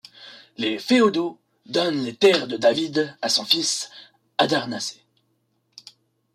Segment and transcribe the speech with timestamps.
[0.57, 3.91] Les féodaux donnent les terres de David à son fils
[4.39, 4.99] Adarnassé.